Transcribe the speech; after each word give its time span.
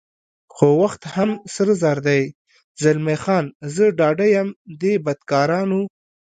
خو 0.55 0.67
وخت 0.81 1.01
هم 1.15 1.29
سره 1.55 1.73
زر 1.81 1.97
دی، 2.07 2.21
زلمی 2.81 3.17
خان: 3.23 3.45
زه 3.73 3.83
ډاډه 3.99 4.27
یم 4.35 4.49
دې 4.81 4.93
بدکارانو. 5.05 5.81